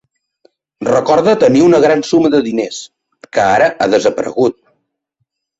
Recorda 0.87 1.35
tenir 1.43 1.61
una 1.67 1.83
gran 1.83 2.01
suma 2.13 2.33
de 2.37 2.41
diners, 2.49 2.79
que 3.39 3.47
ara 3.53 3.71
ha 3.87 3.93
desaparegut. 3.97 4.61